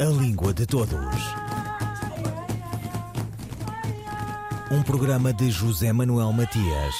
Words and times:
A 0.00 0.04
Língua 0.04 0.54
de 0.54 0.64
Todos. 0.64 0.96
Um 4.70 4.80
programa 4.80 5.32
de 5.32 5.50
José 5.50 5.92
Manuel 5.92 6.32
Matias, 6.32 6.94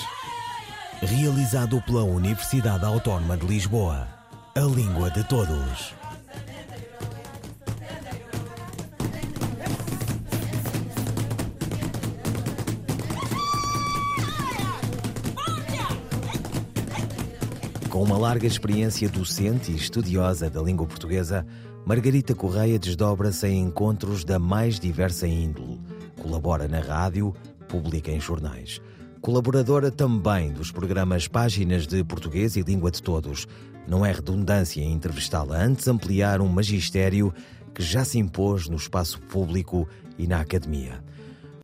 realizado 1.00 1.80
pela 1.82 2.02
Universidade 2.02 2.84
Autónoma 2.84 3.36
de 3.36 3.46
Lisboa. 3.46 4.08
A 4.52 4.60
Língua 4.62 5.12
de 5.12 5.22
Todos. 5.28 5.94
Com 17.88 18.02
uma 18.02 18.18
larga 18.18 18.48
experiência 18.48 19.08
docente 19.08 19.70
e 19.70 19.76
estudiosa 19.76 20.50
da 20.50 20.60
língua 20.60 20.84
portuguesa, 20.84 21.46
Margarita 21.88 22.34
Correia 22.34 22.78
desdobra-se 22.78 23.46
em 23.46 23.62
encontros 23.62 24.22
da 24.22 24.38
mais 24.38 24.78
diversa 24.78 25.26
índole. 25.26 25.80
Colabora 26.20 26.68
na 26.68 26.80
rádio, 26.80 27.34
publica 27.66 28.10
em 28.10 28.20
jornais. 28.20 28.78
Colaboradora 29.22 29.90
também 29.90 30.52
dos 30.52 30.70
programas 30.70 31.26
Páginas 31.26 31.86
de 31.86 32.04
Português 32.04 32.56
e 32.56 32.60
Língua 32.60 32.90
de 32.90 33.02
Todos. 33.02 33.46
Não 33.88 34.04
é 34.04 34.12
redundância 34.12 34.84
entrevistá-la, 34.84 35.64
antes 35.64 35.88
ampliar 35.88 36.42
um 36.42 36.48
magistério 36.48 37.32
que 37.74 37.82
já 37.82 38.04
se 38.04 38.18
impôs 38.18 38.68
no 38.68 38.76
espaço 38.76 39.18
público 39.22 39.88
e 40.18 40.26
na 40.26 40.40
academia. 40.40 41.02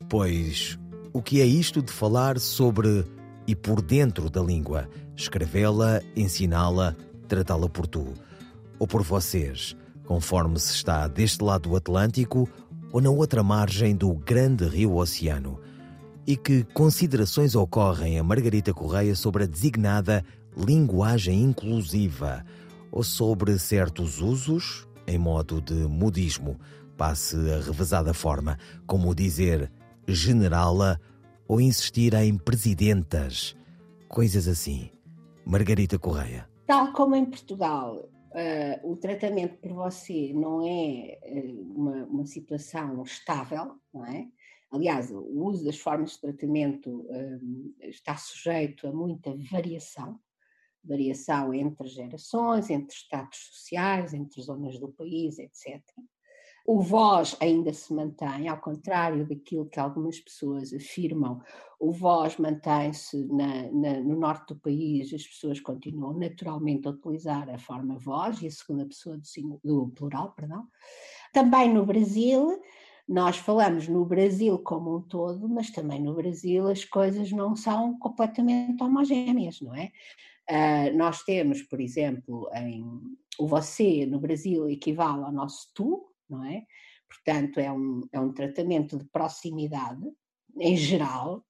Pois, 0.08 0.78
o 1.12 1.20
que 1.20 1.42
é 1.42 1.44
isto 1.44 1.82
de 1.82 1.92
falar 1.92 2.38
sobre 2.38 3.04
e 3.46 3.54
por 3.54 3.82
dentro 3.82 4.30
da 4.30 4.40
língua? 4.40 4.88
escrevê-la, 5.14 6.00
ensiná-la, 6.16 6.96
tratá-la 7.28 7.68
por 7.68 7.86
tu 7.86 8.14
ou 8.78 8.86
por 8.86 9.02
vocês, 9.02 9.76
conforme 10.06 10.58
se 10.58 10.72
está 10.72 11.06
deste 11.08 11.42
lado 11.42 11.68
do 11.68 11.76
Atlântico 11.76 12.48
ou 12.92 13.00
na 13.00 13.10
outra 13.10 13.42
margem 13.42 13.96
do 13.96 14.12
grande 14.14 14.66
rio 14.66 14.96
Oceano. 14.96 15.60
E 16.26 16.36
que 16.36 16.64
considerações 16.72 17.54
ocorrem 17.54 18.18
a 18.18 18.24
Margarita 18.24 18.72
Correia 18.72 19.14
sobre 19.14 19.44
a 19.44 19.46
designada 19.46 20.24
linguagem 20.56 21.42
inclusiva 21.42 22.44
ou 22.90 23.02
sobre 23.02 23.58
certos 23.58 24.20
usos 24.20 24.86
em 25.06 25.18
modo 25.18 25.60
de 25.60 25.74
modismo, 25.74 26.58
passe 26.96 27.36
a 27.36 27.60
revezada 27.60 28.14
forma, 28.14 28.58
como 28.86 29.14
dizer 29.14 29.70
generala 30.06 31.00
ou 31.46 31.60
insistir 31.60 32.14
em 32.14 32.36
presidentas, 32.36 33.56
coisas 34.08 34.48
assim. 34.48 34.90
Margarita 35.44 35.98
Correia. 35.98 36.48
Tal 36.66 36.92
como 36.92 37.14
em 37.14 37.26
Portugal, 37.26 38.08
uh, 38.34 38.90
o 38.90 38.96
tratamento 38.96 39.56
por 39.58 39.72
você 39.72 40.32
não 40.32 40.60
é 40.66 41.18
uh, 41.22 41.72
uma, 41.74 42.04
uma, 42.06 42.26
situação 42.26 43.02
estável, 43.02 43.76
não 43.92 44.04
é? 44.04 44.28
Aliás, 44.70 45.10
o 45.12 45.44
uso 45.44 45.64
das 45.64 45.78
formas 45.78 46.12
de 46.12 46.20
tratamento 46.20 46.90
uh, 46.90 47.74
está 47.80 48.16
sujeito 48.16 48.88
a 48.88 48.92
muita 48.92 49.34
variação, 49.50 50.18
variação 50.82 51.54
entre 51.54 51.88
gerações, 51.88 52.68
entre 52.70 52.94
estados 52.94 53.38
sociais, 53.38 54.12
entre 54.12 54.42
zonas 54.42 54.78
do 54.78 54.92
país, 54.92 55.38
etc. 55.38 55.80
O 56.66 56.80
voz 56.80 57.36
ainda 57.40 57.74
se 57.74 57.92
mantém, 57.92 58.48
ao 58.48 58.58
contrário 58.58 59.26
daquilo 59.28 59.68
que 59.68 59.78
algumas 59.78 60.18
pessoas 60.18 60.72
afirmam, 60.72 61.42
o 61.78 61.92
voz 61.92 62.38
mantém-se 62.38 63.18
no 63.26 64.18
norte 64.18 64.54
do 64.54 64.60
país, 64.60 65.12
as 65.12 65.26
pessoas 65.26 65.60
continuam 65.60 66.14
naturalmente 66.14 66.88
a 66.88 66.90
utilizar 66.92 67.50
a 67.50 67.58
forma 67.58 67.98
voz 67.98 68.40
e 68.40 68.46
a 68.46 68.50
segunda 68.50 68.86
pessoa 68.86 69.18
do, 69.18 69.60
do 69.62 69.88
plural, 69.88 70.32
perdão. 70.32 70.66
Também 71.34 71.72
no 71.72 71.84
Brasil, 71.84 72.58
nós 73.06 73.36
falamos 73.36 73.86
no 73.86 74.02
Brasil 74.06 74.58
como 74.60 74.96
um 74.96 75.02
todo, 75.02 75.46
mas 75.46 75.70
também 75.70 76.00
no 76.00 76.14
Brasil 76.14 76.66
as 76.66 76.82
coisas 76.82 77.30
não 77.30 77.54
são 77.54 77.98
completamente 77.98 78.82
homogéneas, 78.82 79.60
não 79.60 79.74
é? 79.74 79.92
Uh, 80.50 80.96
nós 80.96 81.22
temos, 81.24 81.62
por 81.62 81.80
exemplo, 81.80 82.48
em, 82.54 82.84
o 83.38 83.46
você 83.46 84.06
no 84.06 84.18
Brasil 84.18 84.68
equivale 84.68 85.24
ao 85.24 85.32
nosso 85.32 85.70
tu, 85.74 86.13
não 86.28 86.44
é? 86.44 86.64
Portanto, 87.08 87.60
é 87.60 87.70
um, 87.70 88.00
é 88.12 88.20
um 88.20 88.32
tratamento 88.32 88.98
de 88.98 89.04
proximidade, 89.06 90.02
em 90.58 90.76
geral, 90.76 91.44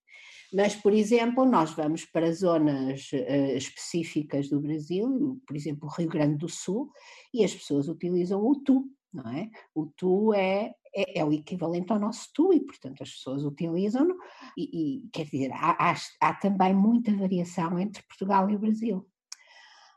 mas, 0.52 0.76
por 0.76 0.92
exemplo, 0.92 1.44
nós 1.44 1.72
vamos 1.72 2.04
para 2.04 2.32
zonas 2.32 3.10
uh, 3.12 3.56
específicas 3.56 4.48
do 4.48 4.60
Brasil, 4.60 5.42
por 5.44 5.56
exemplo, 5.56 5.88
o 5.88 5.92
Rio 5.92 6.08
Grande 6.08 6.36
do 6.36 6.48
Sul, 6.48 6.92
e 7.32 7.44
as 7.44 7.52
pessoas 7.52 7.88
utilizam 7.88 8.40
o 8.40 8.54
tu, 8.60 8.88
não 9.12 9.28
é? 9.32 9.50
O 9.74 9.86
tu 9.86 10.32
é, 10.32 10.72
é, 10.94 11.18
é 11.18 11.24
o 11.24 11.32
equivalente 11.32 11.92
ao 11.92 11.98
nosso 11.98 12.30
tu, 12.32 12.52
e, 12.52 12.60
portanto, 12.60 13.02
as 13.02 13.10
pessoas 13.10 13.42
utilizam-no, 13.44 14.16
e, 14.56 15.02
e, 15.02 15.08
quer 15.10 15.24
dizer, 15.24 15.50
há, 15.52 15.90
há, 15.90 15.96
há 16.20 16.34
também 16.34 16.72
muita 16.72 17.12
variação 17.16 17.76
entre 17.76 18.04
Portugal 18.04 18.48
e 18.48 18.54
o 18.54 18.60
Brasil. 18.60 19.04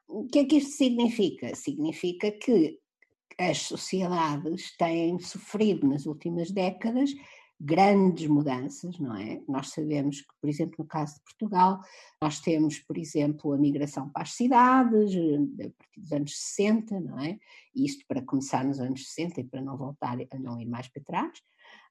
O 0.08 0.26
que 0.26 0.40
é 0.40 0.46
que 0.46 0.58
isto 0.58 0.72
significa? 0.72 1.54
Significa 1.56 2.32
que 2.32 2.80
as 3.38 3.60
sociedades 3.60 4.76
têm 4.78 5.20
sofrido 5.20 5.88
nas 5.88 6.06
últimas 6.06 6.52
décadas 6.52 7.12
grandes 7.60 8.28
mudanças, 8.28 9.00
não 9.00 9.16
é? 9.16 9.42
Nós 9.48 9.70
sabemos 9.70 10.22
que, 10.22 10.34
por 10.40 10.48
exemplo, 10.48 10.76
no 10.80 10.86
caso 10.86 11.16
de 11.16 11.22
Portugal, 11.22 11.80
nós 12.22 12.40
temos, 12.40 12.80
por 12.80 12.98
exemplo, 12.98 13.52
a 13.52 13.58
migração 13.58 14.10
para 14.10 14.24
as 14.24 14.34
cidades, 14.34 15.16
eh, 15.16 15.66
a 15.66 15.70
partir 15.72 16.00
dos 16.00 16.12
anos 16.12 16.38
60, 16.38 17.00
não 17.00 17.20
é? 17.20 17.40
Isto 17.76 18.06
para 18.08 18.22
começar 18.22 18.64
nos 18.64 18.80
anos 18.80 19.08
60 19.12 19.42
e 19.42 19.44
para 19.44 19.62
não 19.62 19.76
voltar 19.76 20.18
a 20.32 20.40
não 20.40 20.62
ir 20.62 20.68
mais 20.68 20.88
para 20.88 21.04
trás. 21.04 21.40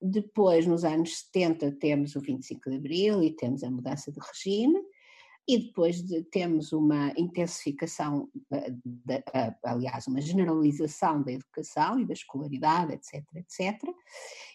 Depois, 0.00 0.66
nos 0.66 0.84
anos 0.84 1.18
70, 1.32 1.72
temos 1.72 2.14
o 2.14 2.20
25 2.20 2.70
de 2.70 2.76
Abril 2.76 3.22
e 3.22 3.34
temos 3.34 3.64
a 3.64 3.70
mudança 3.70 4.12
de 4.12 4.20
regime, 4.20 4.80
e 5.48 5.58
depois 5.58 6.02
de, 6.02 6.24
temos 6.24 6.72
uma 6.72 7.12
intensificação, 7.16 8.28
de, 8.84 9.22
aliás, 9.64 10.06
uma 10.08 10.20
generalização 10.20 11.22
da 11.22 11.32
educação 11.32 12.00
e 12.00 12.04
da 12.04 12.12
escolaridade, 12.12 12.94
etc, 12.94 13.24
etc. 13.36 13.80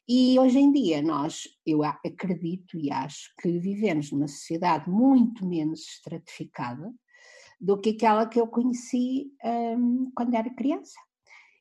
E 0.07 0.37
hoje 0.37 0.59
em 0.59 0.71
dia 0.71 1.01
nós, 1.01 1.47
eu 1.65 1.81
acredito 1.83 2.77
e 2.77 2.91
acho 2.91 3.33
que 3.41 3.57
vivemos 3.57 4.11
numa 4.11 4.27
sociedade 4.27 4.89
muito 4.89 5.45
menos 5.45 5.81
estratificada 5.81 6.93
do 7.59 7.79
que 7.79 7.91
aquela 7.91 8.25
que 8.25 8.39
eu 8.39 8.47
conheci 8.47 9.31
um, 9.45 10.11
quando 10.15 10.33
era 10.33 10.49
criança. 10.49 10.99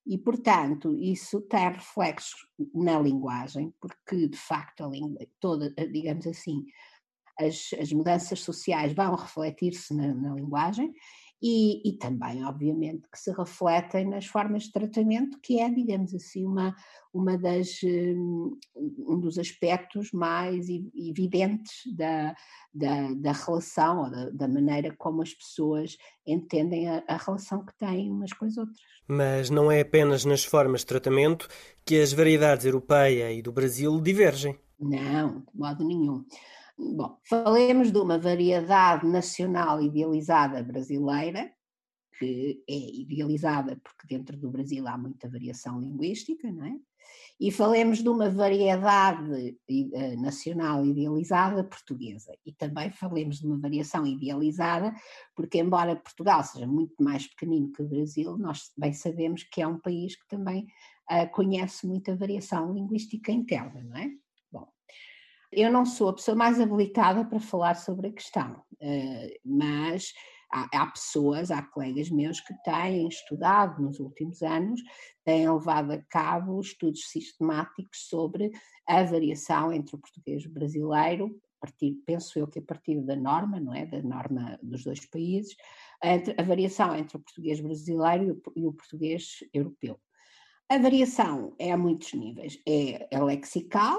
E, 0.06 0.16
portanto, 0.16 0.96
isso 0.98 1.42
tem 1.42 1.68
reflexos 1.68 2.34
na 2.74 2.98
linguagem, 2.98 3.72
porque, 3.78 4.26
de 4.26 4.36
facto, 4.36 4.82
a 4.82 4.88
língua 4.88 5.24
toda, 5.38 5.72
digamos 5.92 6.26
assim, 6.26 6.64
as, 7.40 7.70
as 7.80 7.92
mudanças 7.92 8.40
sociais 8.40 8.92
vão 8.92 9.14
refletir-se 9.14 9.94
na, 9.94 10.14
na, 10.14 10.34
linguagem 10.34 10.92
e, 11.42 11.88
e, 11.88 11.96
também, 11.96 12.44
obviamente, 12.44 13.08
que 13.10 13.18
se 13.18 13.32
refletem 13.32 14.06
nas 14.06 14.26
formas 14.26 14.64
de 14.64 14.72
tratamento, 14.72 15.40
que 15.40 15.58
é, 15.58 15.70
digamos 15.70 16.14
assim, 16.14 16.44
uma, 16.44 16.76
uma 17.14 17.38
das, 17.38 17.80
hum, 17.82 18.58
um 18.76 19.18
dos 19.18 19.38
aspectos 19.38 20.12
mais 20.12 20.66
evidentes 20.68 21.80
da, 21.96 22.34
da, 22.74 23.14
da 23.14 23.32
relação, 23.32 24.04
ou 24.04 24.10
da, 24.10 24.28
da, 24.28 24.48
maneira 24.48 24.94
como 24.98 25.22
as 25.22 25.32
pessoas 25.32 25.96
entendem 26.26 26.90
a, 26.90 27.02
a 27.08 27.16
relação 27.16 27.64
que 27.64 27.74
têm 27.78 28.10
umas 28.10 28.34
com 28.34 28.44
as 28.44 28.58
outras. 28.58 28.78
Mas 29.08 29.48
não 29.48 29.72
é 29.72 29.80
apenas 29.80 30.26
nas 30.26 30.44
formas 30.44 30.80
de 30.80 30.88
tratamento 30.88 31.48
que 31.86 31.98
as 31.98 32.12
variedades 32.12 32.66
europeia 32.66 33.32
e 33.32 33.40
do 33.40 33.50
Brasil 33.50 33.98
divergem. 33.98 34.58
Não, 34.78 35.40
de 35.40 35.58
modo 35.58 35.86
nenhum. 35.86 36.22
Bom, 36.82 37.18
falemos 37.28 37.92
de 37.92 37.98
uma 37.98 38.18
variedade 38.18 39.06
nacional 39.06 39.82
idealizada 39.82 40.62
brasileira, 40.62 41.52
que 42.18 42.64
é 42.66 43.00
idealizada 43.00 43.78
porque 43.84 44.06
dentro 44.08 44.34
do 44.38 44.50
Brasil 44.50 44.88
há 44.88 44.96
muita 44.96 45.28
variação 45.28 45.78
linguística, 45.78 46.50
não 46.50 46.64
é? 46.64 46.74
E 47.38 47.50
falemos 47.50 47.98
de 47.98 48.08
uma 48.08 48.30
variedade 48.30 49.58
eh, 49.68 50.16
nacional 50.16 50.84
idealizada 50.84 51.64
portuguesa. 51.64 52.34
E 52.46 52.52
também 52.52 52.90
falemos 52.90 53.40
de 53.40 53.46
uma 53.46 53.58
variação 53.58 54.06
idealizada, 54.06 54.94
porque, 55.34 55.58
embora 55.58 55.96
Portugal 55.96 56.42
seja 56.44 56.66
muito 56.66 56.94
mais 57.02 57.26
pequenino 57.26 57.72
que 57.72 57.82
o 57.82 57.88
Brasil, 57.88 58.38
nós 58.38 58.70
bem 58.76 58.92
sabemos 58.92 59.42
que 59.42 59.60
é 59.60 59.66
um 59.66 59.78
país 59.78 60.16
que 60.16 60.28
também 60.28 60.66
uh, 61.10 61.30
conhece 61.32 61.86
muita 61.86 62.16
variação 62.16 62.72
linguística 62.72 63.32
interna, 63.32 63.82
não 63.82 63.96
é? 63.96 64.10
Eu 65.52 65.72
não 65.72 65.84
sou 65.84 66.08
a 66.08 66.14
pessoa 66.14 66.36
mais 66.36 66.60
habilitada 66.60 67.24
para 67.24 67.40
falar 67.40 67.74
sobre 67.74 68.08
a 68.08 68.12
questão, 68.12 68.62
eh, 68.80 69.38
mas 69.44 70.12
há, 70.50 70.86
pessoas, 70.86 71.50
há 71.50 71.62
colegas 71.62 72.10
meus 72.10 72.40
que 72.40 72.54
têm 72.62 73.08
estudado 73.08 73.82
nos 73.82 73.98
últimos 73.98 74.42
anos, 74.42 74.80
têm 75.24 75.50
levado 75.50 75.92
a 75.92 75.98
cabo 76.08 76.60
estudos 76.60 77.08
sistemáticos 77.10 78.08
sobre 78.08 78.50
a 78.86 79.02
variação 79.02 79.72
entre 79.72 79.96
o 79.96 79.98
português 79.98 80.46
brasileiro, 80.46 81.40
partir, 81.60 81.94
penso 82.06 82.38
eu 82.38 82.48
que 82.48 82.58
a 82.58 82.62
partir 82.62 83.00
da 83.02 83.14
norma, 83.14 83.60
não 83.60 83.74
é? 83.74 83.84
Da 83.84 84.02
norma 84.02 84.58
dos 84.62 84.84
dois 84.84 85.04
países, 85.06 85.54
a 86.36 86.42
variação 86.42 86.96
entre 86.96 87.16
o 87.16 87.20
português 87.20 87.60
brasileiro 87.60 88.40
e 88.56 88.66
o 88.66 88.72
português 88.72 89.44
europeu. 89.52 90.00
A 90.68 90.78
variação 90.78 91.54
é 91.58 91.72
a 91.72 91.76
muitos 91.76 92.14
níveis. 92.14 92.58
É, 92.66 93.14
é 93.14 93.22
lexical, 93.22 93.98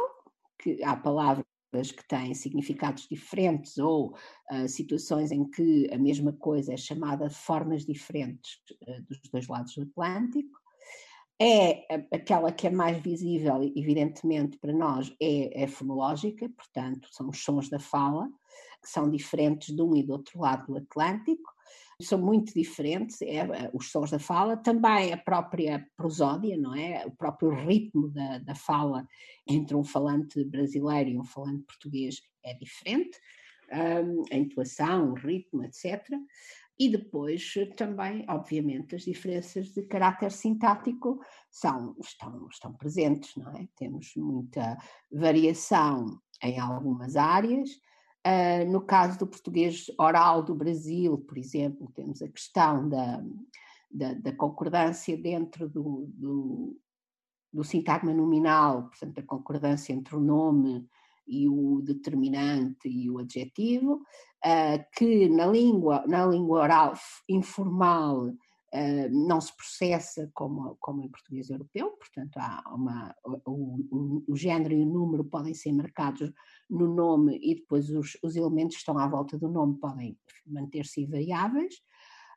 que 0.62 0.84
há 0.84 0.96
palavras 0.96 1.46
que 1.74 2.08
têm 2.08 2.34
significados 2.34 3.08
diferentes 3.10 3.78
ou 3.78 4.16
uh, 4.52 4.68
situações 4.68 5.32
em 5.32 5.50
que 5.50 5.90
a 5.92 5.98
mesma 5.98 6.34
coisa 6.34 6.74
é 6.74 6.78
chamada 6.78 7.28
de 7.28 7.36
formas 7.36 7.86
diferentes 7.86 8.60
uh, 8.88 9.02
dos 9.04 9.20
dois 9.32 9.48
lados 9.48 9.74
do 9.76 9.84
Atlântico. 9.84 10.60
É 11.44 11.88
aquela 12.14 12.52
que 12.52 12.68
é 12.68 12.70
mais 12.70 13.02
visível, 13.02 13.64
evidentemente, 13.76 14.60
para 14.60 14.72
nós, 14.72 15.12
é, 15.20 15.64
é 15.64 15.68
fonológica, 15.68 16.48
portanto, 16.50 17.08
são 17.12 17.30
os 17.30 17.44
sons 17.44 17.68
da 17.68 17.80
fala, 17.80 18.30
que 18.80 18.88
são 18.88 19.10
diferentes 19.10 19.76
de 19.76 19.82
um 19.82 19.96
e 19.96 20.04
do 20.04 20.14
outro 20.14 20.40
lado 20.40 20.68
do 20.68 20.78
Atlântico 20.78 21.52
são 22.08 22.20
muito 22.20 22.54
diferentes, 22.54 23.22
é, 23.22 23.38
é, 23.38 23.72
os 23.74 23.92
sons 23.92 24.12
da 24.12 24.20
fala, 24.20 24.58
também 24.58 25.14
a 25.14 25.18
própria 25.18 25.88
prosódia, 25.96 26.58
não 26.58 26.76
é? 26.76 27.06
O 27.06 27.12
próprio 27.12 27.50
ritmo 27.50 28.10
da, 28.10 28.40
da 28.40 28.56
fala 28.56 29.08
entre 29.48 29.76
um 29.76 29.84
falante 29.84 30.44
brasileiro 30.44 31.10
e 31.10 31.18
um 31.18 31.24
falante 31.24 31.64
português 31.64 32.22
é 32.44 32.54
diferente, 32.54 33.18
um, 33.72 34.24
a 34.32 34.38
intuação, 34.38 35.12
o 35.12 35.14
ritmo, 35.14 35.64
etc. 35.64 36.06
E 36.80 36.90
depois 36.90 37.54
também, 37.78 38.26
obviamente, 38.28 38.96
as 38.96 39.04
diferenças 39.04 39.68
de 39.68 39.84
caráter 39.84 40.32
sintático 40.32 41.20
são, 41.50 41.96
estão, 42.00 42.48
estão 42.50 42.74
presentes, 42.74 43.36
não 43.36 43.52
é? 43.56 43.68
Temos 43.76 44.14
muita 44.16 44.78
variação 45.12 46.20
em 46.42 46.60
algumas 46.60 47.16
áreas, 47.16 47.70
Uh, 48.26 48.70
no 48.70 48.82
caso 48.82 49.18
do 49.18 49.26
português 49.26 49.88
oral 49.98 50.44
do 50.44 50.54
Brasil, 50.54 51.18
por 51.18 51.38
exemplo, 51.40 51.92
temos 51.96 52.22
a 52.22 52.28
questão 52.28 52.88
da, 52.88 53.24
da, 53.90 54.14
da 54.14 54.32
concordância 54.34 55.18
dentro 55.18 55.68
do, 55.68 56.06
do, 56.14 56.78
do, 57.52 57.64
sintagma 57.64 58.14
nominal, 58.14 58.90
portanto, 58.90 59.20
a 59.20 59.24
concordância 59.24 59.92
entre 59.92 60.16
o 60.16 60.20
nome 60.20 60.88
e 61.28 61.50
o 61.50 61.82
determinante 61.82 62.88
e 62.88 63.10
o 63.10 63.18
adjetivo, 63.18 64.04
uh, 64.46 64.86
que 64.96 65.28
na 65.28 65.48
língua, 65.48 66.06
na 66.08 66.24
língua 66.24 66.62
oral 66.62 66.94
informal 67.28 68.32
Uh, 68.74 69.10
não 69.28 69.42
se 69.42 69.54
processa 69.56 70.32
como, 70.34 70.78
como 70.80 71.04
em 71.04 71.10
português 71.10 71.50
europeu, 71.50 71.92
portanto, 71.92 72.38
há 72.38 72.64
uma, 72.74 73.14
o, 73.26 73.86
o, 73.92 74.24
o, 74.30 74.36
género 74.36 74.74
e 74.74 74.82
o 74.82 74.86
número 74.86 75.26
podem 75.26 75.54
ser 75.54 75.74
marcados 75.74 76.32
no 76.70 76.88
nome 76.88 77.38
e 77.44 77.56
depois 77.56 77.90
os, 77.90 78.18
os 78.24 78.38
elementos 78.38 78.78
que 78.78 78.80
estão 78.80 78.98
à 78.98 79.06
volta 79.10 79.38
do 79.38 79.50
nome 79.50 79.78
podem 79.78 80.18
manter-se 80.48 81.02
invariáveis. 81.02 81.76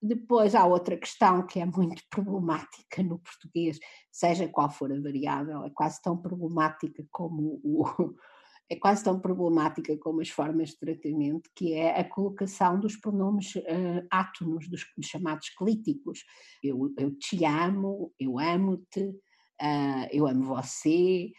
Depois 0.03 0.55
há 0.55 0.67
outra 0.67 0.97
questão 0.97 1.47
que 1.47 1.61
é 1.61 1.65
muito 1.65 2.03
problemática 2.11 3.03
no 3.03 3.21
português, 3.21 3.79
seja 4.11 4.49
qual 4.49 4.71
for 4.71 4.93
a 4.93 5.01
variável, 5.01 5.65
é 5.65 5.71
quase 5.71 6.03
tão 6.03 6.17
problemática 6.17 7.07
como 7.13 7.61
o, 7.63 7.85
é 8.69 8.77
quase 8.77 9.05
tão 9.05 9.21
problemática 9.21 9.97
como 9.99 10.21
as 10.21 10.31
formas 10.31 10.71
de 10.71 10.79
tratamento, 10.79 11.51
que 11.55 11.75
é 11.75 12.01
a 12.01 12.09
colocação 12.09 12.81
dos 12.81 12.97
pronomes 12.97 13.55
uh, 13.57 14.07
átonos, 14.11 14.69
dos, 14.69 14.85
dos, 14.97 15.07
chamados 15.07 15.51
clíticos. 15.51 16.25
Eu, 16.63 16.93
eu, 16.99 17.15
te 17.17 17.45
amo, 17.45 18.13
eu 18.19 18.39
amo-te, 18.39 19.03
uh, 19.03 20.09
eu 20.11 20.27
amo 20.27 20.45
você. 20.45 21.33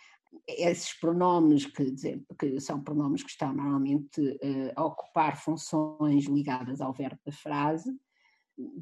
Esses 0.48 1.00
pronomes 1.00 1.66
que, 1.66 1.96
que 2.38 2.60
são 2.60 2.84
pronomes 2.84 3.24
que 3.24 3.32
estão 3.32 3.54
normalmente 3.54 4.22
uh, 4.22 4.72
a 4.76 4.86
ocupar 4.86 5.42
funções 5.42 6.26
ligadas 6.26 6.80
ao 6.80 6.94
verbo 6.94 7.20
da 7.26 7.32
frase, 7.32 7.92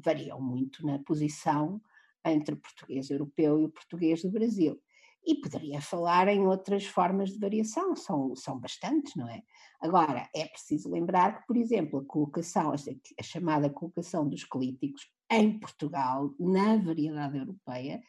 variam 0.04 0.40
muito 0.40 0.86
na 0.86 0.98
posição 0.98 1.80
entre 2.24 2.54
o 2.54 2.58
português 2.58 3.10
europeu 3.10 3.60
e 3.60 3.64
o 3.64 3.70
português 3.70 4.22
do 4.22 4.30
Brasil. 4.30 4.80
E 5.26 5.34
poderia 5.36 5.80
falar 5.80 6.28
em 6.28 6.46
outras 6.46 6.84
formas 6.84 7.30
de 7.30 7.38
variação, 7.38 7.96
são, 7.96 8.36
são 8.36 8.58
bastantes, 8.58 9.14
não 9.16 9.28
é? 9.28 9.42
Agora, 9.80 10.28
é 10.34 10.46
preciso 10.46 10.90
lembrar 10.90 11.40
que, 11.40 11.46
por 11.46 11.56
exemplo, 11.56 12.00
a 12.00 12.04
colocação, 12.04 12.72
a 12.72 13.22
chamada 13.22 13.70
colocação 13.70 14.28
dos 14.28 14.44
clíticos 14.44 15.10
em 15.30 15.58
Portugal, 15.58 16.34
na 16.38 16.76
variedade 16.76 17.38
europeia, 17.38 18.02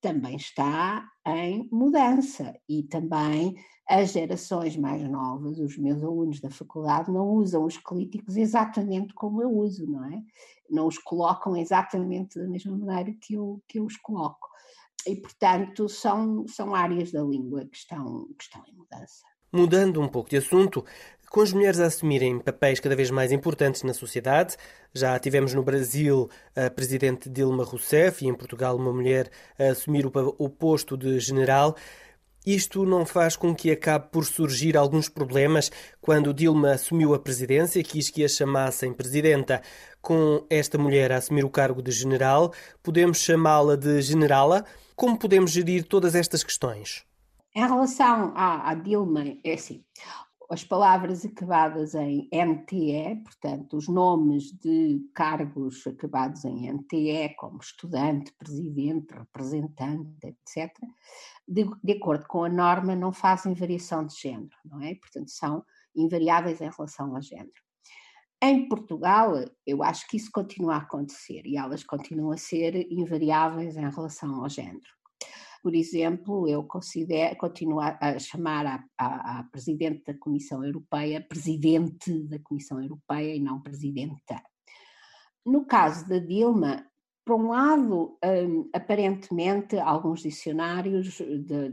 também 0.00 0.36
está 0.36 1.06
em 1.26 1.68
mudança 1.70 2.58
e 2.68 2.82
também 2.84 3.54
as 3.88 4.12
gerações 4.12 4.76
mais 4.76 5.02
novas, 5.02 5.58
os 5.58 5.76
meus 5.76 6.02
alunos 6.02 6.40
da 6.40 6.48
faculdade, 6.48 7.10
não 7.10 7.28
usam 7.30 7.64
os 7.64 7.76
clíticos 7.76 8.36
exatamente 8.36 9.12
como 9.14 9.42
eu 9.42 9.50
uso, 9.50 9.86
não 9.86 10.04
é? 10.04 10.22
Não 10.70 10.86
os 10.86 10.96
colocam 10.96 11.56
exatamente 11.56 12.38
da 12.38 12.46
mesma 12.46 12.76
maneira 12.76 13.12
que 13.20 13.34
eu, 13.34 13.60
que 13.68 13.78
eu 13.78 13.84
os 13.84 13.96
coloco 13.96 14.48
e, 15.06 15.16
portanto, 15.16 15.88
são, 15.88 16.46
são 16.48 16.74
áreas 16.74 17.12
da 17.12 17.22
língua 17.22 17.64
que 17.66 17.76
estão, 17.76 18.26
que 18.38 18.44
estão 18.44 18.62
em 18.66 18.76
mudança. 18.76 19.24
Mudando 19.52 20.00
um 20.00 20.08
pouco 20.08 20.30
de 20.30 20.36
assunto, 20.36 20.84
com 21.30 21.40
as 21.40 21.52
mulheres 21.52 21.78
a 21.78 21.86
assumirem 21.86 22.40
papéis 22.40 22.80
cada 22.80 22.96
vez 22.96 23.10
mais 23.10 23.30
importantes 23.30 23.84
na 23.84 23.94
sociedade, 23.94 24.56
já 24.92 25.18
tivemos 25.18 25.54
no 25.54 25.62
Brasil 25.62 26.28
a 26.56 26.68
presidente 26.68 27.28
Dilma 27.28 27.64
Rousseff 27.64 28.24
e 28.24 28.28
em 28.28 28.34
Portugal 28.34 28.76
uma 28.76 28.92
mulher 28.92 29.30
a 29.58 29.70
assumir 29.70 30.06
o, 30.06 30.48
posto 30.48 30.96
de 30.96 31.20
general. 31.20 31.76
Isto 32.44 32.84
não 32.84 33.06
faz 33.06 33.36
com 33.36 33.54
que 33.54 33.70
acabe 33.70 34.08
por 34.10 34.24
surgir 34.24 34.76
alguns 34.76 35.08
problemas 35.08 35.70
quando 36.00 36.34
Dilma 36.34 36.72
assumiu 36.72 37.14
a 37.14 37.18
presidência, 37.18 37.82
quis 37.84 38.10
que 38.10 38.24
a 38.24 38.28
chamassem 38.28 38.92
presidenta. 38.92 39.62
Com 40.00 40.44
esta 40.48 40.78
mulher 40.78 41.12
a 41.12 41.18
assumir 41.18 41.44
o 41.44 41.50
cargo 41.50 41.82
de 41.82 41.92
general, 41.92 42.52
podemos 42.82 43.18
chamá-la 43.18 43.76
de 43.76 44.00
generala? 44.00 44.64
Como 45.00 45.18
podemos 45.18 45.52
gerir 45.52 45.88
todas 45.88 46.14
estas 46.14 46.44
questões? 46.44 47.06
Em 47.56 47.66
relação 47.66 48.34
à, 48.36 48.68
à 48.68 48.74
Dilma, 48.74 49.24
é 49.42 49.54
assim, 49.54 49.82
as 50.50 50.62
palavras 50.62 51.24
acabadas 51.24 51.94
em 51.94 52.28
NTE, 52.30 53.22
portanto, 53.24 53.78
os 53.78 53.88
nomes 53.88 54.52
de 54.52 55.00
cargos 55.14 55.86
acabados 55.86 56.44
em 56.44 56.70
NTE, 56.70 57.34
como 57.38 57.60
estudante, 57.62 58.30
presidente, 58.34 59.14
representante, 59.14 60.18
etc., 60.22 60.70
de, 61.48 61.64
de, 61.82 61.92
acordo 61.94 62.26
com 62.26 62.44
a 62.44 62.50
norma, 62.50 62.94
não 62.94 63.10
fazem 63.10 63.54
variação 63.54 64.04
de 64.04 64.14
género, 64.14 64.54
não 64.66 64.82
é? 64.82 64.96
Portanto, 64.96 65.30
são 65.30 65.64
invariáveis 65.96 66.60
em 66.60 66.68
relação 66.68 67.16
ao 67.16 67.22
género. 67.22 67.69
Em 68.42 68.68
Portugal, 68.68 69.34
eu 69.66 69.82
acho 69.82 70.08
que 70.08 70.16
isso 70.16 70.30
continua 70.32 70.74
a 70.74 70.78
acontecer 70.78 71.42
e 71.44 71.58
elas 71.58 71.84
continuam 71.84 72.32
a 72.32 72.38
ser 72.38 72.90
invariáveis 72.90 73.76
em 73.76 73.90
relação 73.90 74.42
ao 74.42 74.48
género. 74.48 74.88
Por 75.62 75.74
exemplo, 75.74 76.48
eu 76.48 76.64
considero, 76.64 77.36
continuo 77.36 77.80
a 77.80 78.18
chamar 78.18 78.64
a, 78.66 78.84
a, 78.98 79.40
a, 79.40 79.44
Presidente 79.44 80.02
da 80.06 80.18
Comissão 80.18 80.64
Europeia 80.64 81.20
Presidente 81.20 82.22
da 82.28 82.38
Comissão 82.38 82.82
Europeia 82.82 83.34
e 83.34 83.40
não 83.40 83.60
Presidenta. 83.60 84.42
No 85.44 85.66
caso 85.66 86.08
da 86.08 86.18
Dilma, 86.18 86.86
por 87.26 87.38
um 87.38 87.48
lado, 87.48 88.18
um, 88.24 88.70
aparentemente, 88.74 89.78
alguns 89.78 90.22
dicionários 90.22 91.20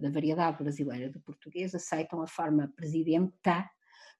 da 0.02 0.10
variedade 0.10 0.62
brasileira 0.62 1.10
do 1.10 1.22
português 1.22 1.74
aceitam 1.74 2.22
a 2.22 2.28
forma 2.28 2.72
Presidenta 2.76 3.70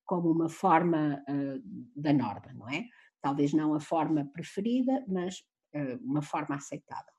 como 0.08 0.32
uma 0.32 0.50
forma 0.50 1.24
uh, 1.30 1.62
da 1.96 2.14
norma, 2.14 2.52
não 2.54 2.68
é? 2.70 2.86
Talvez 3.22 3.54
não 3.54 3.76
a 3.76 3.80
forma 3.80 4.26
preferida, 4.34 5.06
mas 5.08 5.40
uh, 5.76 6.04
uma 6.04 6.24
forma 6.24 6.56
aceitável. 6.56 7.14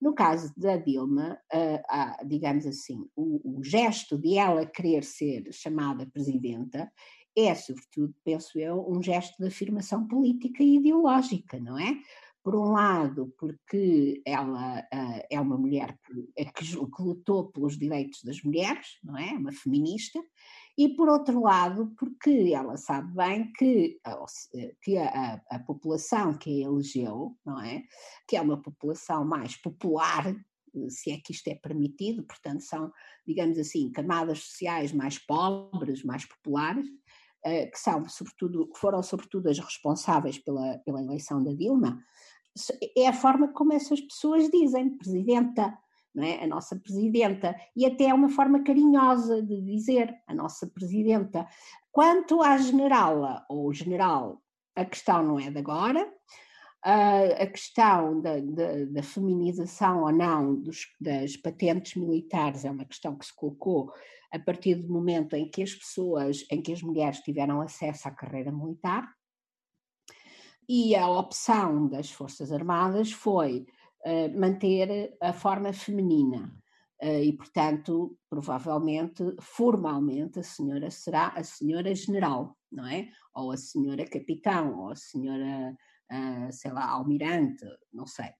No 0.00 0.14
caso 0.14 0.52
da 0.56 0.76
Dilma, 0.76 1.38
uh, 1.54 2.26
digamos 2.28 2.66
assim, 2.66 3.08
o, 3.16 3.58
o, 3.58 3.64
gesto 3.64 4.18
de 4.18 4.36
ela 4.36 4.66
querer 4.66 5.02
ser 5.04 5.50
chamada 5.52 6.06
presidenta 6.06 6.92
é, 7.36 7.54
sobretudo, 7.54 8.14
penso 8.24 8.58
eu, 8.58 8.86
um 8.88 9.02
gesto 9.02 9.36
de 9.40 9.48
afirmação 9.48 10.06
política 10.06 10.62
e 10.62 10.76
ideológica, 10.76 11.58
não 11.58 11.78
é? 11.78 11.96
Por 12.44 12.54
um 12.54 12.72
lado, 12.72 13.34
porque 13.38 14.22
ela 14.24 14.80
uh, 14.80 15.22
é 15.30 15.40
uma 15.40 15.56
mulher 15.56 15.98
que, 16.04 16.44
que 16.44 17.02
lutou 17.02 17.50
pelos 17.50 17.76
direitos 17.76 18.22
das 18.22 18.42
mulheres, 18.42 18.98
não 19.02 19.16
é? 19.16 19.32
Uma 19.32 19.50
feminista, 19.50 20.20
e 20.76 20.88
por 20.88 21.08
outro 21.08 21.40
lado, 21.40 21.94
porque 21.96 22.52
ela 22.52 22.76
sabe 22.76 23.12
bem 23.14 23.52
que, 23.52 24.00
que 24.82 24.98
a, 24.98 25.40
a, 25.50 25.58
população 25.60 26.36
que 26.36 26.62
a 26.62 26.66
elegeu, 26.66 27.36
não 27.44 27.60
é? 27.60 27.84
Que 28.26 28.36
é 28.36 28.40
uma 28.40 28.60
população 28.60 29.24
mais 29.24 29.56
popular, 29.56 30.34
se 30.88 31.12
é 31.12 31.18
que 31.18 31.32
isto 31.32 31.46
é 31.48 31.54
permitido, 31.54 32.24
portanto, 32.24 32.60
são, 32.62 32.92
digamos 33.26 33.58
assim, 33.58 33.92
camadas 33.92 34.40
sociais 34.40 34.92
mais 34.92 35.18
pobres, 35.18 36.02
mais 36.02 36.24
populares, 36.24 36.86
eh, 37.44 37.66
que 37.66 37.78
são 37.78 38.08
sobretudo, 38.08 38.68
foram 38.74 39.02
sobretudo 39.02 39.48
as 39.48 39.58
responsáveis 39.58 40.38
pela, 40.38 40.78
pela 40.78 41.02
eleição 41.02 41.42
da 41.42 41.52
Dilma, 41.52 42.02
é 42.96 43.08
a 43.08 43.12
forma 43.12 43.52
como 43.52 43.72
essas 43.72 44.00
pessoas 44.00 44.48
dizem, 44.48 44.96
Presidenta, 44.96 45.76
é? 46.18 46.44
a 46.44 46.46
nossa 46.46 46.76
presidenta, 46.76 47.54
e 47.74 47.84
até 47.86 48.04
é 48.04 48.14
uma 48.14 48.28
forma 48.28 48.62
carinhosa 48.62 49.42
de 49.42 49.60
dizer 49.60 50.14
a 50.26 50.34
nossa 50.34 50.66
presidenta. 50.66 51.46
Quanto 51.90 52.42
à 52.42 52.56
generala 52.58 53.44
ou 53.48 53.72
general, 53.72 54.42
a 54.76 54.84
questão 54.84 55.22
não 55.22 55.38
é 55.38 55.50
de 55.50 55.58
agora. 55.58 56.12
a 56.82 57.46
questão 57.46 58.20
da, 58.20 58.40
da, 58.40 58.84
da, 58.86 59.02
feminização 59.02 60.02
ou 60.02 60.12
não 60.12 60.54
dos, 60.54 60.86
das 61.00 61.36
patentes 61.36 61.94
militares 61.94 62.64
é 62.64 62.70
uma 62.70 62.84
questão 62.84 63.16
que 63.16 63.24
se 63.24 63.34
colocou 63.34 63.92
a 64.30 64.38
partir 64.38 64.74
do 64.74 64.92
momento 64.92 65.34
em 65.34 65.48
que 65.48 65.62
as 65.62 65.74
pessoas, 65.74 66.44
em 66.50 66.60
que 66.60 66.72
as 66.72 66.82
mulheres 66.82 67.20
tiveram 67.20 67.60
acesso 67.60 68.08
à 68.08 68.10
carreira 68.10 68.52
militar, 68.52 69.08
e 70.68 70.96
a 70.96 71.08
opção 71.08 71.88
das 71.88 72.10
Forças 72.10 72.50
Armadas 72.50 73.12
foi 73.12 73.66
uh, 74.04 74.38
manter 74.38 75.16
a 75.20 75.32
forma 75.32 75.72
feminina. 75.72 76.54
Uh, 77.02 77.22
e, 77.22 77.32
portanto, 77.32 78.16
provavelmente, 78.30 79.22
formalmente, 79.40 80.38
a 80.38 80.42
senhora 80.42 80.90
será 80.90 81.28
a 81.28 81.42
senhora 81.42 81.94
general, 81.94 82.56
não 82.70 82.86
é? 82.86 83.08
Ou 83.34 83.50
a 83.50 83.56
senhora 83.56 84.06
capitão, 84.06 84.78
ou 84.78 84.90
a 84.90 84.96
senhora, 84.96 85.76
uh, 86.12 86.52
sei 86.52 86.72
lá, 86.72 86.88
almirante, 86.88 87.64
não 87.92 88.06
sei, 88.06 88.30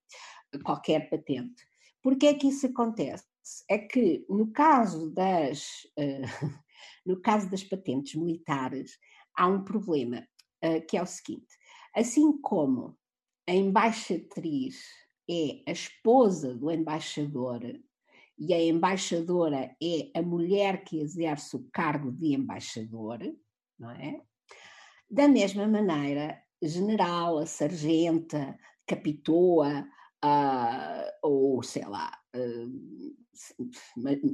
qualquer 0.65 1.11
patente. 1.11 1.63
Por 2.03 2.17
que 2.17 2.27
é 2.27 2.35
que 2.35 2.49
isso 2.49 2.67
acontece? 2.67 3.25
É 3.69 3.79
que 3.79 4.25
no 4.29 4.53
caso 4.53 5.11
das, 5.11 5.83
no 7.05 7.21
caso 7.21 7.51
das 7.51 7.65
patentes 7.65 8.15
militares, 8.15 8.99
há 9.37 9.47
um 9.47 9.65
problema, 9.65 10.27
que 10.89 10.97
é 10.97 11.03
o 11.03 11.07
seguinte: 11.07 11.55
Assim 11.95 12.41
como 12.41 12.97
a 13.47 13.53
embaixatriz 13.53 14.83
é 15.29 15.63
a 15.67 15.73
esposa 15.73 16.55
do 16.55 16.71
embaixador 16.71 17.61
e 18.39 18.53
a 18.53 18.63
embaixadora 18.63 19.77
é 19.83 20.11
a 20.15 20.23
mulher 20.23 20.85
que 20.85 21.01
exerce 21.01 21.57
o 21.57 21.69
cargo 21.73 22.11
de 22.11 22.35
embaixador, 22.35 23.19
não 23.79 23.91
é? 23.91 24.21
Da 25.09 25.29
mesma 25.29 25.69
maneira, 25.69 26.43
general, 26.61 27.39
a 27.39 27.47
sargenta, 27.47 28.59
capitoa, 28.87 29.87
uh, 30.25 31.11
ou 31.23 31.63
sei 31.63 31.85
lá, 31.85 32.11
uh, 32.35 33.13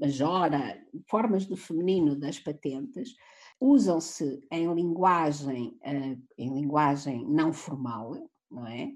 majora, 0.00 0.82
formas 1.08 1.46
do 1.46 1.56
feminino 1.56 2.16
das 2.16 2.38
patentes, 2.38 3.14
usam-se 3.60 4.40
em 4.50 4.72
linguagem, 4.72 5.78
uh, 5.84 6.22
em 6.38 6.54
linguagem 6.54 7.26
não 7.28 7.52
formal, 7.52 8.16
não 8.50 8.66
é? 8.66 8.92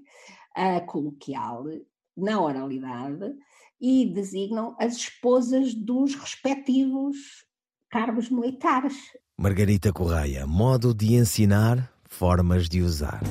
Uh, 0.57 0.85
coloquial, 0.85 1.65
na 2.15 2.39
oralidade, 2.39 3.35
e 3.79 4.05
designam 4.05 4.75
as 4.79 4.95
esposas 4.95 5.73
dos 5.73 6.15
respectivos 6.15 7.17
cargos 7.89 8.29
militares. 8.29 8.95
Margarita 9.37 9.91
Correia, 9.91 10.47
modo 10.47 10.93
de 10.93 11.15
ensinar, 11.15 11.91
formas 12.05 12.69
de 12.69 12.81
usar. 12.81 13.21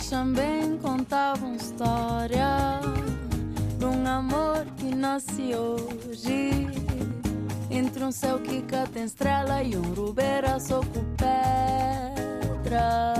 Também 0.00 0.78
contavam 0.78 1.54
história 1.54 2.80
de 3.78 3.84
um 3.84 4.06
amor 4.06 4.64
que 4.76 4.94
nasce 4.94 5.54
hoje. 5.54 6.66
Entre 7.70 8.04
um 8.04 8.12
céu 8.12 8.38
que 8.38 8.62
cá 8.62 8.86
tem 8.86 9.04
estrela 9.04 9.62
e 9.62 9.76
um 9.76 9.94
rubeira 9.94 10.58
só 10.58 10.80
com 10.80 11.04
pedra. 11.16 13.14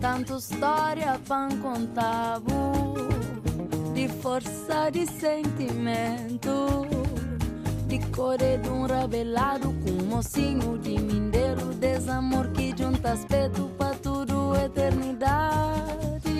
Tanto 0.00 0.36
história 0.36 1.20
pan 1.28 1.48
contavo 1.62 2.94
de 3.94 4.08
força 4.08 4.90
de 4.90 5.06
sentimento. 5.06 6.86
De 7.86 7.98
core 8.10 8.58
de 8.58 8.68
um 8.68 8.86
rabelado 8.86 9.72
com 9.84 9.90
um 9.90 10.06
mocinho 10.06 10.78
de 10.78 10.98
mindeiro. 10.98 11.74
Desamor 11.74 12.48
que 12.48 12.74
junta 12.76 13.12
aspecto 13.12 13.70
para 13.78 13.93
eternidade. 14.74 16.33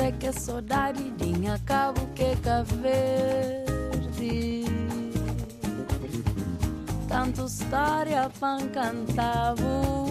É 0.00 0.12
que 0.12 0.26
é 0.26 0.32
saudade, 0.32 1.10
dinha 1.16 1.58
cabo 1.64 2.06
que 2.14 2.22
é 2.22 2.36
verde. 2.82 4.64
Tanto 7.08 7.46
história 7.46 8.30
pan 8.38 8.68
cantavo 8.68 10.06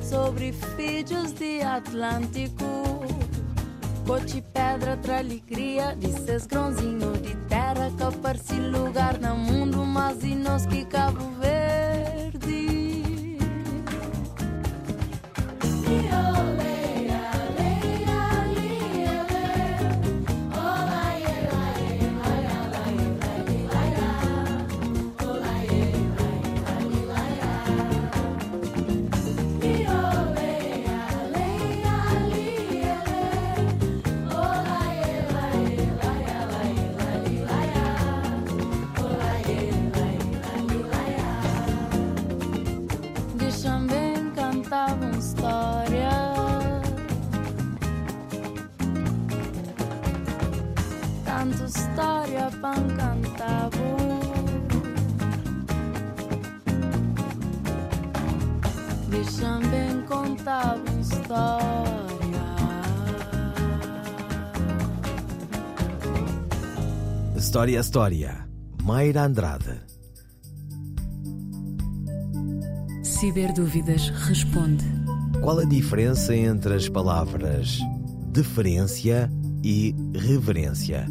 sobre 0.00 0.52
filhos 0.52 1.32
de 1.32 1.62
Atlântico. 1.62 2.64
Coche 4.06 4.40
pedra 4.52 4.96
tra 4.96 5.18
alegria, 5.18 5.96
disses 5.96 6.46
grãozinho 6.46 7.12
de 7.18 7.34
terra 7.48 7.90
que 7.96 8.02
aparece 8.02 8.54
lugar 8.54 9.18
no 9.18 9.36
mundo, 9.36 9.84
mas 9.84 10.22
e 10.22 10.34
nós 10.34 10.64
que 10.66 10.84
Cabo 10.84 11.28
Verde. 11.40 11.55
História 67.46 67.78
a 67.78 67.80
História. 67.80 68.48
Mayra 68.82 69.22
Andrade. 69.22 69.80
Ciberdúvidas 73.04 74.08
responde. 74.08 74.84
Qual 75.40 75.60
a 75.60 75.64
diferença 75.64 76.34
entre 76.34 76.74
as 76.74 76.88
palavras 76.88 77.78
deferência 78.32 79.30
e 79.62 79.94
reverência? 80.12 81.06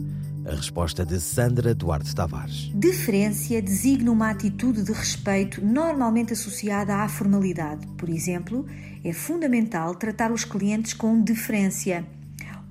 A 0.46 0.56
resposta 0.56 1.06
de 1.06 1.22
Sandra 1.22 1.74
Duarte 1.74 2.14
Tavares. 2.14 2.70
Deferência 2.76 3.62
designa 3.62 4.12
uma 4.12 4.30
atitude 4.30 4.84
de 4.84 4.92
respeito 4.92 5.66
normalmente 5.66 6.34
associada 6.34 6.98
à 6.98 7.08
formalidade. 7.08 7.88
Por 7.98 8.10
exemplo, 8.10 8.66
é 9.06 9.14
fundamental 9.14 9.96
tratar 9.96 10.34
os 10.34 10.44
clientes 10.44 10.94
com 10.94 11.22
deferência 11.22 12.06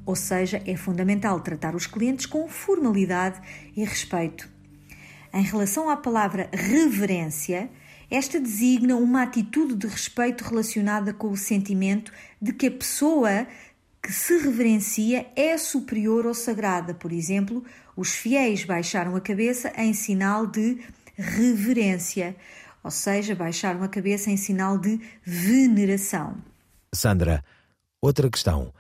ou 0.07 0.15
seja, 0.17 0.63
é 0.67 0.77
fundamental 0.77 1.41
tratar 1.41 1.75
os 1.75 1.87
clientes 1.87 2.27
com 2.27 2.49
formalidade 2.49 3.41
e 3.77 3.85
respeito. 3.85 4.49
Em 5.33 5.43
relação 5.43 5.89
à 5.89 5.97
palavra 5.97 6.49
reverência, 6.53 7.71
esta 8.11 8.39
designa 8.39 8.97
uma 8.97 9.23
atitude 9.23 9.75
de 9.75 9.87
respeito 9.87 10.45
relacionada 10.45 11.13
com 11.13 11.31
o 11.31 11.37
sentimento 11.37 12.13
de 12.41 12.53
que 12.53 12.67
a 12.67 12.71
pessoa 12.71 13.47
que 14.03 14.13
se 14.13 14.37
reverencia 14.39 15.27
é 15.35 15.57
superior 15.57 16.27
ou 16.27 16.35
sagrada. 16.35 16.93
Por 16.93 17.11
exemplo, 17.11 17.65
os 17.97 18.11
fiéis 18.11 18.63
baixaram 18.63 19.17
a 19.17 19.21
cabeça 19.21 19.73
em 19.79 19.95
sinal 19.95 20.47
de 20.47 20.79
reverência, 21.17 22.37
ou 22.83 22.91
seja, 22.91 23.35
baixaram 23.35 23.83
a 23.83 23.89
cabeça 23.89 24.31
em 24.31 24.37
sinal 24.37 24.77
de 24.77 25.01
veneração. 25.25 26.37
Sandra, 26.95 27.43
outra 28.01 28.29
questão. 28.29 28.73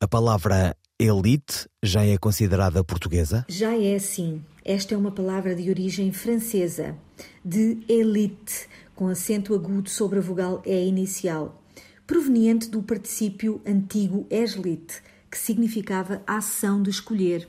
A 0.00 0.06
palavra 0.06 0.76
elite 0.96 1.68
já 1.82 2.04
é 2.04 2.16
considerada 2.16 2.84
portuguesa? 2.84 3.44
Já 3.48 3.76
é, 3.76 3.98
sim. 3.98 4.44
Esta 4.64 4.94
é 4.94 4.96
uma 4.96 5.10
palavra 5.10 5.56
de 5.56 5.68
origem 5.68 6.12
francesa, 6.12 6.96
de 7.44 7.78
elite, 7.88 8.68
com 8.94 9.08
acento 9.08 9.54
agudo 9.54 9.90
sobre 9.90 10.20
a 10.20 10.22
vogal 10.22 10.62
E 10.64 10.86
inicial 10.86 11.60
proveniente 12.06 12.70
do 12.70 12.80
particípio 12.80 13.60
antigo 13.66 14.24
eslit, 14.30 15.02
que 15.30 15.36
significava 15.36 16.22
ação 16.26 16.82
de 16.82 16.88
escolher, 16.88 17.46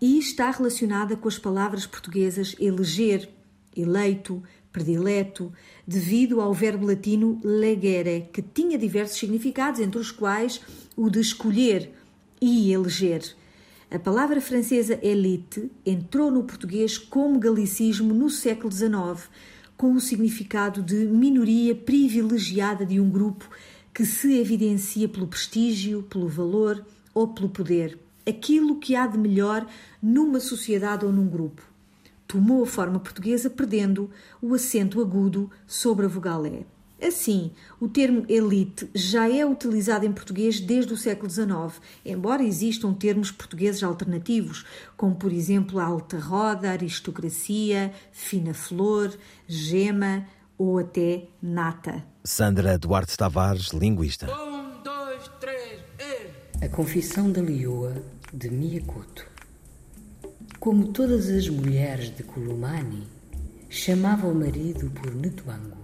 e 0.00 0.16
está 0.18 0.48
relacionada 0.50 1.16
com 1.16 1.26
as 1.26 1.38
palavras 1.38 1.86
portuguesas 1.86 2.54
eleger, 2.60 3.28
eleito, 3.76 4.42
predileto, 4.72 5.52
devido 5.86 6.40
ao 6.40 6.54
verbo 6.54 6.86
latino 6.86 7.40
legere, 7.42 8.28
que 8.32 8.42
tinha 8.42 8.78
diversos 8.78 9.18
significados, 9.18 9.80
entre 9.80 10.00
os 10.00 10.10
quais 10.10 10.60
o 10.96 11.10
de 11.10 11.20
escolher 11.20 11.92
e 12.40 12.72
eleger. 12.72 13.22
A 13.90 13.98
palavra 13.98 14.40
francesa 14.40 14.98
elite 15.02 15.70
entrou 15.84 16.30
no 16.30 16.44
português 16.44 16.96
como 16.96 17.40
galicismo 17.40 18.14
no 18.14 18.30
século 18.30 18.72
XIX, 18.72 19.28
com 19.76 19.94
o 19.94 20.00
significado 20.00 20.82
de 20.82 21.06
minoria 21.06 21.74
privilegiada 21.74 22.86
de 22.86 23.00
um 23.00 23.10
grupo 23.10 23.48
que 23.92 24.04
se 24.04 24.38
evidencia 24.38 25.08
pelo 25.08 25.26
prestígio, 25.26 26.04
pelo 26.04 26.28
valor 26.28 26.84
ou 27.12 27.28
pelo 27.28 27.48
poder, 27.48 27.98
aquilo 28.26 28.78
que 28.78 28.94
há 28.94 29.06
de 29.06 29.18
melhor 29.18 29.66
numa 30.00 30.38
sociedade 30.38 31.04
ou 31.04 31.12
num 31.12 31.26
grupo. 31.26 31.69
Tomou 32.30 32.62
a 32.62 32.66
forma 32.66 33.00
portuguesa 33.00 33.50
perdendo 33.50 34.08
o 34.40 34.54
acento 34.54 35.00
agudo 35.00 35.50
sobre 35.66 36.06
a 36.06 36.08
vogal 36.08 36.46
E. 36.46 36.64
Assim, 37.02 37.50
o 37.80 37.88
termo 37.88 38.24
elite 38.28 38.88
já 38.94 39.28
é 39.28 39.44
utilizado 39.44 40.06
em 40.06 40.12
português 40.12 40.60
desde 40.60 40.92
o 40.92 40.96
século 40.96 41.28
XIX, 41.28 41.82
embora 42.06 42.44
existam 42.44 42.94
termos 42.94 43.32
portugueses 43.32 43.82
alternativos, 43.82 44.64
como 44.96 45.16
por 45.16 45.32
exemplo 45.32 45.80
alta 45.80 46.20
roda, 46.20 46.70
aristocracia, 46.70 47.92
fina 48.12 48.54
flor, 48.54 49.12
gema 49.48 50.24
ou 50.56 50.78
até 50.78 51.24
nata. 51.42 52.04
Sandra 52.22 52.78
Duarte 52.78 53.16
Tavares, 53.16 53.70
linguista. 53.72 54.32
Um, 54.32 54.80
dois, 54.84 55.28
três, 55.40 55.80
e... 55.98 56.64
A 56.64 56.68
Confissão 56.68 57.32
da 57.32 57.42
Lioa, 57.42 58.00
de 58.32 58.48
Miyakoto. 58.48 59.39
Como 60.60 60.88
todas 60.88 61.30
as 61.30 61.48
mulheres 61.48 62.14
de 62.14 62.22
Kulumani, 62.22 63.08
chamava 63.70 64.28
o 64.28 64.34
marido 64.34 64.90
por 64.90 65.14
Netuango. 65.14 65.78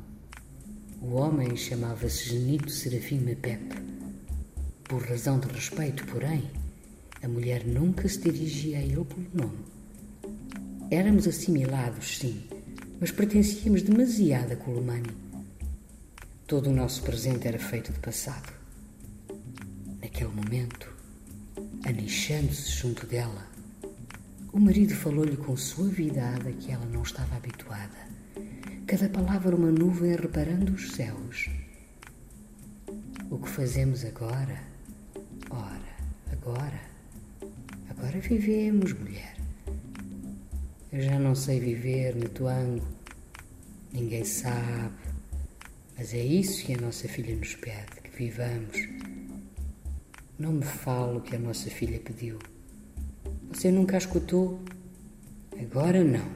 O 1.01 1.15
homem 1.15 1.57
chamava-se 1.57 2.29
Genito 2.29 2.71
Serafim 2.71 3.21
Mepep. 3.21 3.75
Por 4.85 5.03
razão 5.03 5.41
de 5.41 5.49
respeito, 5.49 6.05
porém, 6.05 6.51
a 7.23 7.27
mulher 7.27 7.65
nunca 7.67 8.07
se 8.07 8.19
dirigia 8.19 8.77
a 8.77 8.83
ele 8.83 9.03
pelo 9.03 9.27
nome. 9.33 9.65
Éramos 10.91 11.27
assimilados, 11.27 12.19
sim, 12.19 12.45
mas 13.01 13.11
pertencíamos 13.11 13.81
demasiado 13.81 14.53
a 14.53 14.57
Kulumani 14.57 15.09
Todo 16.47 16.69
o 16.69 16.75
nosso 16.75 17.03
presente 17.03 17.49
era 17.49 17.59
feito 17.59 17.95
de 17.95 17.99
passado. 17.99 18.53
Naquele 20.03 20.29
momento, 20.35 20.95
anichando-se 21.83 22.73
junto 22.73 23.07
dela, 23.07 23.56
o 24.57 24.59
marido 24.59 24.95
falou-lhe 24.95 25.37
com 25.37 25.55
suavidade 25.55 26.49
a 26.49 26.53
que 26.53 26.73
ela 26.73 26.87
não 26.87 27.03
estava 27.03 27.37
habituada. 27.37 28.09
Cada 28.87 29.07
palavra 29.11 29.55
uma 29.55 29.71
nuvem 29.71 30.17
reparando 30.17 30.73
os 30.73 30.93
céus. 30.93 31.51
O 33.31 33.37
que 33.37 33.51
fazemos 33.51 34.03
agora? 34.07 34.59
Ora, 35.51 35.95
agora. 36.33 36.81
Agora 37.91 38.19
vivemos, 38.19 38.95
mulher. 38.95 39.37
Eu 40.91 41.03
já 41.03 41.19
não 41.19 41.35
sei 41.35 41.61
viver, 41.61 42.17
Netuango. 42.17 42.89
Ninguém 43.93 44.25
sabe. 44.25 44.97
Mas 45.99 46.15
é 46.15 46.25
isso 46.25 46.65
que 46.65 46.73
a 46.73 46.81
nossa 46.81 47.07
filha 47.07 47.37
nos 47.37 47.55
pede, 47.57 48.01
que 48.03 48.17
vivamos. 48.17 48.89
Não 50.39 50.53
me 50.53 50.65
fale 50.65 51.19
o 51.19 51.21
que 51.21 51.37
a 51.37 51.39
nossa 51.39 51.69
filha 51.69 52.01
pediu. 52.01 52.39
Você 53.57 53.71
nunca 53.71 53.97
escutou? 53.97 54.61
Agora 55.59 56.05
não. 56.05 56.29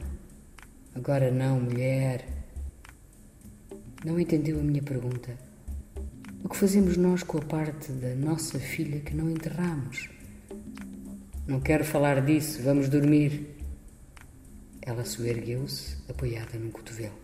Agora 0.95 1.29
não, 1.29 1.61
mulher. 1.61 2.25
Não 4.03 4.19
entendeu 4.19 4.59
a 4.59 4.63
minha 4.63 4.81
pergunta? 4.81 5.37
O 6.43 6.49
que 6.49 6.57
fazemos 6.57 6.97
nós 6.97 7.21
com 7.21 7.37
a 7.37 7.41
parte 7.41 7.91
da 7.91 8.15
nossa 8.15 8.57
filha 8.57 9.01
que 9.01 9.13
não 9.13 9.29
enterramos? 9.29 10.09
Não 11.45 11.59
quero 11.59 11.85
falar 11.85 12.25
disso, 12.25 12.63
vamos 12.63 12.89
dormir. 12.89 13.55
Ela 14.81 15.05
soergueu-se, 15.05 15.97
apoiada 16.09 16.57
num 16.57 16.71
cotovelo. 16.71 17.19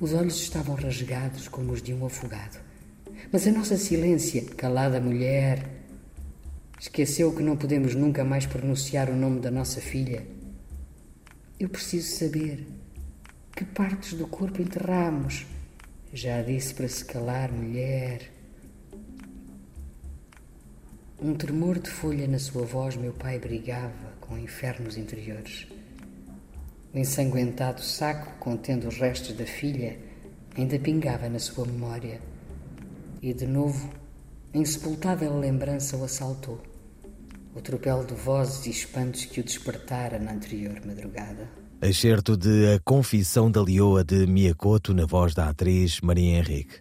Os 0.00 0.12
olhos 0.12 0.36
estavam 0.36 0.76
rasgados 0.76 1.48
como 1.48 1.72
os 1.72 1.82
de 1.82 1.92
um 1.92 2.06
afogado. 2.06 2.60
Mas 3.32 3.44
a 3.48 3.50
nossa 3.50 3.76
silência, 3.76 4.44
calada 4.56 5.00
mulher, 5.00 5.75
esqueceu 6.78 7.34
que 7.34 7.42
não 7.42 7.56
podemos 7.56 7.94
nunca 7.94 8.24
mais 8.24 8.46
pronunciar 8.46 9.08
o 9.08 9.16
nome 9.16 9.40
da 9.40 9.50
nossa 9.50 9.80
filha. 9.80 10.26
Eu 11.58 11.68
preciso 11.68 12.16
saber 12.16 12.66
que 13.54 13.64
partes 13.64 14.12
do 14.12 14.26
corpo 14.26 14.60
enterramos. 14.60 15.46
Já 16.12 16.42
disse 16.42 16.74
para 16.74 16.88
se 16.88 17.04
calar, 17.04 17.50
mulher. 17.50 18.30
Um 21.18 21.34
tremor 21.34 21.78
de 21.78 21.88
folha 21.88 22.28
na 22.28 22.38
sua 22.38 22.66
voz, 22.66 22.94
meu 22.94 23.14
pai 23.14 23.38
brigava 23.38 24.12
com 24.20 24.36
infernos 24.36 24.98
interiores. 24.98 25.66
O 26.92 26.98
ensanguentado 26.98 27.82
saco 27.82 28.38
contendo 28.38 28.88
os 28.88 28.98
restos 28.98 29.34
da 29.34 29.46
filha 29.46 29.98
ainda 30.54 30.78
pingava 30.78 31.28
na 31.28 31.38
sua 31.38 31.64
memória. 31.64 32.20
E 33.22 33.32
de 33.32 33.46
novo, 33.46 33.90
a 34.56 34.58
insepultável 34.58 35.38
lembrança 35.38 35.98
o 35.98 36.04
assaltou. 36.04 36.58
O 37.54 37.60
tropel 37.60 38.04
de 38.04 38.14
vozes 38.14 38.66
e 38.66 38.70
espantos 38.70 39.26
que 39.26 39.40
o 39.40 39.44
despertara 39.44 40.18
na 40.18 40.32
anterior 40.32 40.80
madrugada. 40.86 41.48
Excerto 41.82 42.36
de 42.36 42.74
A 42.74 42.80
Confissão 42.80 43.50
da 43.50 43.60
Lioa 43.60 44.02
de 44.02 44.26
Miyakoto 44.26 44.94
na 44.94 45.04
voz 45.04 45.34
da 45.34 45.50
atriz 45.50 46.00
Maria 46.00 46.38
Henrique. 46.38 46.76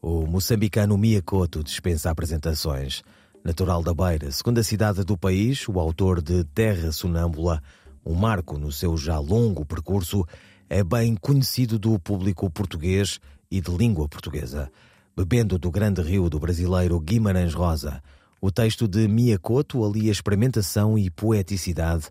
O 0.00 0.26
moçambicano 0.26 0.96
Miyakoto 0.96 1.62
dispensa 1.62 2.10
apresentações. 2.10 3.02
Natural 3.44 3.82
da 3.82 3.92
Beira, 3.92 4.32
segunda 4.32 4.62
cidade 4.62 5.04
do 5.04 5.16
país, 5.16 5.68
o 5.68 5.78
autor 5.78 6.22
de 6.22 6.44
Terra 6.44 6.90
Sonâmbula 6.92 7.62
um 8.06 8.14
marco 8.14 8.58
no 8.58 8.72
seu 8.72 8.96
já 8.96 9.18
longo 9.18 9.66
percurso, 9.66 10.24
é 10.68 10.82
bem 10.82 11.14
conhecido 11.14 11.78
do 11.78 11.98
público 11.98 12.50
português 12.50 13.20
e 13.50 13.60
de 13.60 13.70
língua 13.70 14.08
portuguesa. 14.08 14.70
Bebendo 15.18 15.58
do 15.58 15.68
grande 15.68 16.00
rio 16.00 16.30
do 16.30 16.38
brasileiro 16.38 17.00
Guimarães 17.00 17.52
Rosa, 17.52 18.00
o 18.40 18.52
texto 18.52 18.86
de 18.86 19.08
Miyakoto 19.08 19.84
alia 19.84 20.12
experimentação 20.12 20.96
e 20.96 21.10
poeticidade 21.10 22.04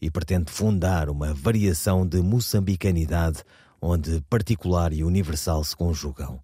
e 0.00 0.10
pretende 0.10 0.50
fundar 0.50 1.10
uma 1.10 1.34
variação 1.34 2.06
de 2.06 2.22
moçambicanidade 2.22 3.42
onde 3.82 4.22
particular 4.30 4.94
e 4.94 5.04
universal 5.04 5.62
se 5.62 5.76
conjugam. 5.76 6.40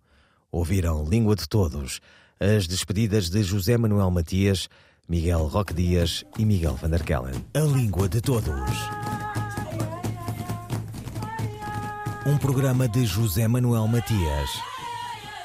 Ouviram 0.52 1.08
Língua 1.08 1.34
de 1.34 1.48
Todos, 1.48 2.02
as 2.38 2.66
despedidas 2.66 3.30
de 3.30 3.42
José 3.42 3.78
Manuel 3.78 4.10
Matias, 4.10 4.68
Miguel 5.08 5.46
Roque 5.46 5.72
Dias 5.72 6.22
e 6.38 6.44
Miguel 6.44 6.74
van 6.74 6.90
der 6.90 7.02
Kellen. 7.02 7.42
A 7.54 7.60
Língua 7.60 8.10
de 8.10 8.20
Todos. 8.20 8.76
Um 12.26 12.36
programa 12.36 12.86
de 12.86 13.06
José 13.06 13.48
Manuel 13.48 13.88
Matias, 13.88 14.50